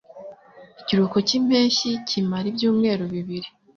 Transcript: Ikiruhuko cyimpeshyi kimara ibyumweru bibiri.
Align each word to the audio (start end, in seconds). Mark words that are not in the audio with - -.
Ikiruhuko 0.81 1.17
cyimpeshyi 1.27 1.89
kimara 2.07 2.45
ibyumweru 2.51 3.03
bibiri. 3.13 3.49